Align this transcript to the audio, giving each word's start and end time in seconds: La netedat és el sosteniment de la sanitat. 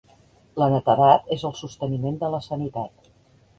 La 0.63 0.69
netedat 0.75 1.29
és 1.37 1.45
el 1.51 1.55
sosteniment 1.61 2.19
de 2.25 2.33
la 2.37 2.43
sanitat. 2.49 3.15